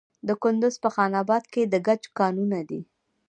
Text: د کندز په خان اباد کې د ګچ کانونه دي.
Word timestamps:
د 0.27 0.29
کندز 0.43 0.75
په 0.83 0.89
خان 0.95 1.11
اباد 1.21 1.43
کې 1.53 1.61
د 1.65 1.75
ګچ 1.87 2.03
کانونه 2.19 2.59
دي. 2.69 2.81